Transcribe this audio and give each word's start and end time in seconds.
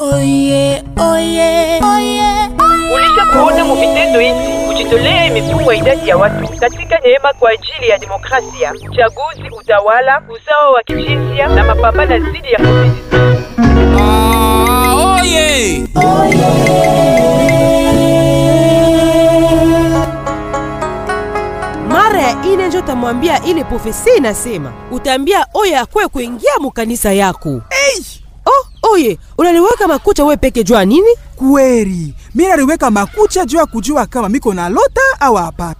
Oye, 0.00 0.82
oye, 0.96 1.80
oye. 1.82 2.30
Ulisha 2.94 3.26
kuona 3.32 3.64
muvitendo 3.64 4.20
hivi 4.20 4.38
hizi 4.38 4.66
kujitolea 4.66 5.24
idadi 5.76 6.08
ya 6.08 6.16
watu 6.16 6.48
katika 6.60 6.98
neema 6.98 7.32
kwa 7.38 7.50
ajili 7.50 7.88
ya 7.88 7.98
demokrasia, 7.98 8.72
uchaguzi, 8.90 9.42
utawala, 9.60 10.22
usawa 10.28 10.70
wa 10.70 10.82
kijinsia 10.82 11.48
na 11.48 11.64
mapambano 11.64 12.18
dhidi 12.18 12.52
ya 12.52 12.58
COVID. 12.58 12.92
Ah, 14.00 14.94
oye! 15.20 15.84
mara 21.88 22.22
ya 22.22 22.42
ine 22.52 22.68
njo 22.68 22.80
tamwambia 22.80 23.42
ile 23.44 23.64
profesi 23.64 24.10
inasema 24.16 24.72
utaambia 24.90 25.46
oye 25.54 25.78
akwe 25.78 26.08
kuingia 26.08 26.52
mukanisa 26.60 27.12
yako 27.12 27.60
Oye 28.98 29.18
unaliweka 29.38 29.88
makucha 29.88 30.24
we 30.24 30.36
peke 30.36 30.64
jua 30.64 30.84
nini 30.84 31.08
kweri 31.36 32.14
mi 32.34 32.46
naliweka 32.46 32.90
makucha 32.90 33.44
juu 33.44 33.56
ya 33.56 33.66
kujua 33.66 34.06
kama 34.06 34.28
miko 34.28 34.54
na 34.54 34.68
lota 34.68 35.00
au 35.20 35.34
hapana. 35.34 35.74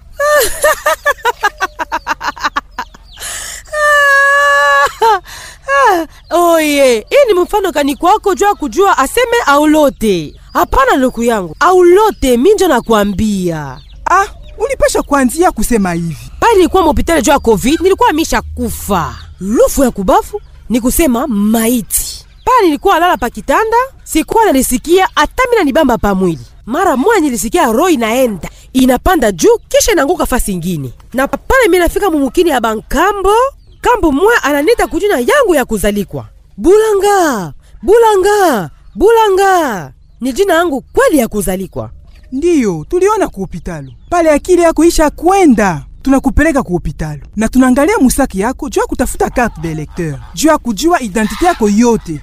oye 6.29 7.05
hii 7.09 7.33
ni 7.33 7.39
mfano 7.39 7.71
kani 7.71 7.95
kwako 7.95 8.35
jua 8.35 8.55
kujua 8.55 8.97
aseme 8.97 9.37
au 9.45 9.67
lote. 9.67 10.35
hapana 10.53 10.95
ndugu 10.97 11.23
yangu 11.23 11.55
au 11.59 11.83
lote 11.83 12.37
minjo 12.37 12.67
nakwambia 12.67 13.77
Ah, 14.11 14.25
ulipasha 14.57 15.01
kuanzia 15.03 15.51
kusema 15.51 15.93
hivi. 15.93 16.17
pale 16.39 16.55
nilikuwa 16.55 16.83
mopitali 16.83 17.21
juu 17.21 17.31
ya 17.31 17.39
covid 17.39 17.79
nilikuwa 17.81 18.13
misha 18.13 18.41
kufa 18.41 19.15
lufu 19.39 19.83
ya 19.83 19.91
kubafu 19.91 20.41
ni 20.69 20.81
kusema 20.81 21.27
maiti 21.27 22.08
pale 22.49 22.65
nilikuwa 22.67 22.99
lala 22.99 23.17
pa 23.17 23.29
kitanda 23.29 23.77
sikuwa 24.03 24.45
nalisikia 24.45 25.07
hata 25.15 25.43
mina 25.51 25.63
nibamba 25.63 25.97
pa 25.97 26.15
mwili. 26.15 26.39
Mara 26.65 26.97
moja 26.97 27.19
nilisikia 27.19 27.65
roho 27.71 27.89
inaenda 27.89 28.49
inapanda 28.73 29.31
juu 29.31 29.57
kisha 29.67 29.91
inaanguka 29.91 30.25
fasi 30.25 30.51
ingine. 30.51 30.93
Na 31.13 31.27
pale 31.27 31.67
mi 31.69 31.77
nafika 31.79 32.11
mumukini 32.11 32.49
ya 32.49 32.61
bankambo 32.61 33.33
kambo 33.81 34.11
mwa 34.11 34.43
ananita 34.43 34.87
kujina 34.87 35.19
yangu 35.19 35.55
ya 35.55 35.65
kuzalikwa 35.65 36.25
bulanga 36.57 37.53
bulanga 37.81 38.69
bulanga 38.95 39.91
ni 40.21 40.33
jina 40.33 40.53
yangu 40.53 40.81
kweli 40.81 41.17
ya 41.17 41.27
kuzalikwa 41.27 41.91
Ndiyo, 42.31 42.85
tuliona 42.89 43.27
ku 43.27 43.39
hopitalo 43.41 43.91
pale, 44.09 44.29
akili 44.31 44.61
yako 44.61 44.83
isha 44.85 45.09
kwenda, 45.09 45.85
tunakupeleka 46.01 46.63
ku 46.63 46.73
hopitalo 46.73 47.21
na 47.35 47.47
tunaangalia 47.49 47.97
musaki 47.99 48.39
yako 48.39 48.69
juu 48.69 48.81
ya 48.81 48.87
kutafuta 48.87 49.29
carte 49.29 49.61
de 49.61 49.73
lecteur, 49.75 50.19
juu 50.33 50.47
ya 50.47 50.57
kujua 50.57 51.01
identite 51.01 51.45
yako 51.45 51.69
yote. 51.69 52.21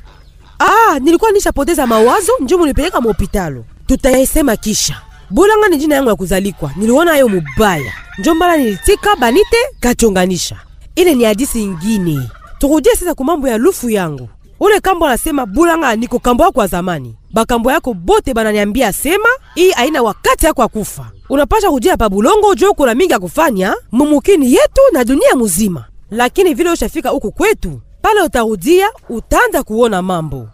Ah, 0.58 0.98
nilikuwa 0.98 1.30
nishapoteza 1.32 1.86
mawazo 1.86 2.32
njo 2.40 2.58
munipeleka 2.58 3.00
muhopitalo. 3.00 3.64
tutayesema 3.86 4.56
kisha. 4.56 5.00
Bulanga 5.30 5.68
ni 5.68 5.76
jina 5.76 5.94
yangu 5.94 6.08
ya 6.08 6.16
kuzalikwa, 6.16 6.70
niliona 6.76 7.10
hayo 7.10 7.28
mubaya, 7.28 7.92
njo 8.18 8.34
mbala 8.34 8.56
nilitika 8.56 9.16
banite 9.16 9.56
kachonganisha. 9.80 10.56
Ile 10.96 11.14
ni 11.14 11.24
hadisi 11.24 11.62
ingine. 11.62 12.20
Turudie 12.58 12.92
sasa 12.96 13.14
kwa 13.14 13.24
mambo 13.26 13.48
ya 13.48 13.58
lufu 13.58 13.90
yangu. 13.90 14.28
Ule 14.60 14.80
kambo 14.80 15.06
anasema 15.06 15.46
Bulanga 15.46 15.96
niko 15.96 16.18
kambo 16.18 16.44
yako 16.44 16.60
wa 16.60 16.66
zamani. 16.66 17.16
Bakambo 17.32 17.72
yako 17.72 17.94
bote 17.94 18.34
bananiambia 18.34 18.92
sema 18.92 19.28
hii 19.54 19.70
haina 19.70 20.02
wakati 20.02 20.46
yako 20.46 20.62
ya 20.62 20.68
kufa. 20.68 21.10
Unapasha 21.28 21.70
kujia 21.70 21.96
pa 21.96 22.08
Bulongo 22.08 22.54
jo 22.54 22.74
kuna 22.74 22.94
mingi 22.94 23.12
ya 23.12 23.18
kufanya 23.18 23.74
mumukini 23.92 24.52
yetu 24.52 24.80
na 24.92 25.04
dunia 25.04 25.34
muzima. 25.36 25.84
Lakini 26.10 26.54
vile 26.54 26.70
ushafika 26.70 27.08
huku 27.08 27.32
kwetu, 27.32 27.80
pale 28.06 28.22
utarudia 28.22 28.90
utaanza 29.08 29.62
kuona 29.62 30.02
mambo. 30.02 30.48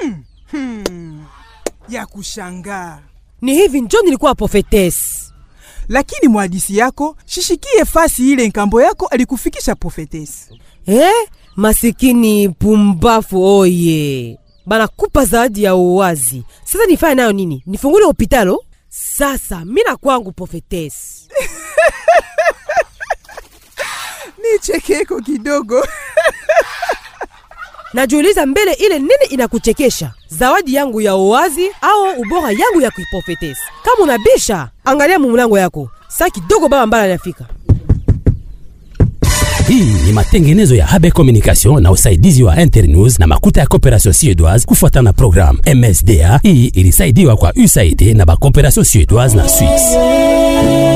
hmm, 0.00 0.24
hmm. 0.50 1.24
Ya 1.88 2.06
kushangaa. 2.06 2.98
ni 3.42 3.54
hivi 3.54 3.80
njo 3.80 3.98
nilikuwa 4.04 4.34
profetesi 4.34 5.32
Lakini 5.88 6.28
mwadisi 6.28 6.76
yako 6.76 7.16
shishikie 7.24 7.84
fasi 7.84 8.32
ile 8.32 8.48
nkambo 8.48 8.82
yako 8.82 9.06
alikufikisha 9.06 9.74
profetesi. 9.74 10.60
eh? 10.86 11.12
masikini 11.56 12.48
pumbafu 12.48 13.42
oye 13.58 14.38
banakupa 14.66 15.24
zawadi 15.24 15.62
ya 15.62 15.74
uwazi 15.74 16.44
sasa 16.64 16.86
nifanye 16.86 17.14
nayo 17.14 17.32
nini 17.32 17.62
nifungule 17.66 18.04
hopitalo 18.04 18.64
sasa 18.88 19.64
mina 19.64 19.96
kwangu 19.96 20.32
profetesi 20.32 21.28
Nichekeko 24.52 25.20
kidogo. 25.20 25.86
Najiuliza 27.96 28.46
mbele 28.46 28.72
ile 28.72 28.98
nini 28.98 29.24
inakuchekesha 29.30 30.12
zawadi 30.28 30.74
yangu 30.74 31.00
ya 31.00 31.16
uwazi 31.16 31.68
au 31.82 32.20
ubora 32.20 32.50
yangu 32.50 32.80
ya 32.80 32.90
kuipofetesi? 32.90 33.60
kama 33.84 34.04
unabisha 34.04 34.68
angalia 34.84 35.18
mumulango 35.18 35.58
yako 35.58 35.90
saa 36.08 36.30
kidogo 36.30 36.68
baba 36.68 36.86
mbala 36.86 37.04
anafika 37.04 37.44
Hii 39.68 39.94
ni 40.06 40.12
matengenezo 40.12 40.74
ya 40.74 40.86
Habe 40.86 41.10
Communication 41.10 41.82
na 41.82 41.90
usaidizi 41.90 42.42
wa 42.42 42.62
Internews 42.62 43.18
na 43.18 43.26
makuta 43.26 43.60
ya 43.60 43.66
Cooperation 43.66 44.14
Suedoise 44.14 44.66
kufuatana 44.66 45.02
na 45.02 45.12
programu 45.12 45.58
MSDA. 45.74 46.40
Hii 46.42 46.66
ilisaidiwa 46.66 47.36
kwa 47.36 47.52
USAID 47.64 48.02
na 48.16 48.24
ba 48.26 48.36
Suédoise 48.84 49.36
na 49.36 49.48
Suisse. 49.48 50.95